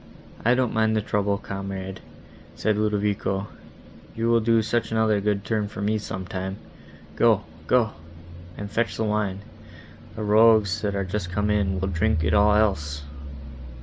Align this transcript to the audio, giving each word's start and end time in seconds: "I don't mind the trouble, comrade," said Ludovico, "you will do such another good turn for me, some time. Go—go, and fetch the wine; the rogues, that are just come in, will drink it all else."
"I 0.43 0.55
don't 0.55 0.73
mind 0.73 0.95
the 0.95 1.01
trouble, 1.01 1.37
comrade," 1.37 1.99
said 2.55 2.75
Ludovico, 2.75 3.49
"you 4.15 4.29
will 4.29 4.39
do 4.39 4.63
such 4.63 4.91
another 4.91 5.21
good 5.21 5.43
turn 5.45 5.67
for 5.67 5.79
me, 5.79 5.99
some 5.99 6.25
time. 6.25 6.55
Go—go, 7.15 7.91
and 8.57 8.71
fetch 8.71 8.97
the 8.97 9.03
wine; 9.03 9.41
the 10.15 10.23
rogues, 10.23 10.81
that 10.81 10.95
are 10.95 11.05
just 11.05 11.31
come 11.31 11.51
in, 11.51 11.79
will 11.79 11.87
drink 11.89 12.23
it 12.23 12.33
all 12.33 12.55
else." 12.55 13.03